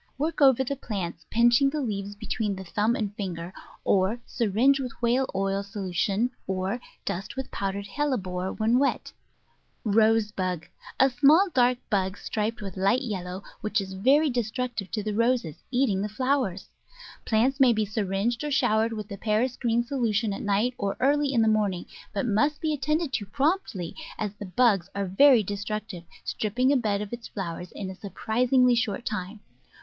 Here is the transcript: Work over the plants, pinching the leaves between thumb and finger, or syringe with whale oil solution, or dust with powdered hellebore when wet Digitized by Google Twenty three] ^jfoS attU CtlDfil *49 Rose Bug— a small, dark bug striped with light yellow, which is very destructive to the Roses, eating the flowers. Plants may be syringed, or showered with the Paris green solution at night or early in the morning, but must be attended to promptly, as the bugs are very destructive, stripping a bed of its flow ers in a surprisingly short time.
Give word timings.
Work 0.17 0.41
over 0.41 0.63
the 0.63 0.75
plants, 0.75 1.27
pinching 1.29 1.69
the 1.69 1.79
leaves 1.79 2.15
between 2.15 2.55
thumb 2.55 2.95
and 2.95 3.13
finger, 3.15 3.53
or 3.83 4.19
syringe 4.25 4.79
with 4.79 4.99
whale 4.99 5.29
oil 5.35 5.61
solution, 5.61 6.31
or 6.47 6.79
dust 7.05 7.35
with 7.35 7.51
powdered 7.51 7.85
hellebore 7.85 8.51
when 8.51 8.79
wet 8.79 9.11
Digitized 9.11 9.13
by 9.13 9.13
Google 9.13 9.75
Twenty 9.77 9.77
three] 9.77 9.93
^jfoS 9.93 9.93
attU 9.93 9.93
CtlDfil 9.93 9.93
*49 9.93 10.01
Rose 10.01 10.31
Bug— 10.31 10.65
a 10.99 11.09
small, 11.11 11.49
dark 11.53 11.77
bug 11.91 12.17
striped 12.17 12.61
with 12.63 12.77
light 12.77 13.01
yellow, 13.03 13.43
which 13.61 13.79
is 13.79 13.93
very 13.93 14.29
destructive 14.31 14.89
to 14.89 15.03
the 15.03 15.13
Roses, 15.13 15.63
eating 15.69 16.01
the 16.01 16.09
flowers. 16.09 16.67
Plants 17.23 17.59
may 17.59 17.71
be 17.71 17.85
syringed, 17.85 18.43
or 18.43 18.49
showered 18.49 18.93
with 18.93 19.07
the 19.07 19.17
Paris 19.19 19.55
green 19.55 19.83
solution 19.83 20.33
at 20.33 20.41
night 20.41 20.73
or 20.79 20.97
early 20.99 21.31
in 21.31 21.43
the 21.43 21.47
morning, 21.47 21.85
but 22.11 22.25
must 22.25 22.59
be 22.59 22.73
attended 22.73 23.13
to 23.13 23.27
promptly, 23.27 23.95
as 24.17 24.33
the 24.33 24.47
bugs 24.47 24.89
are 24.95 25.05
very 25.05 25.43
destructive, 25.43 26.03
stripping 26.25 26.71
a 26.71 26.75
bed 26.75 27.01
of 27.01 27.13
its 27.13 27.27
flow 27.27 27.57
ers 27.57 27.71
in 27.73 27.91
a 27.91 27.95
surprisingly 27.95 28.73
short 28.73 29.05
time. 29.05 29.41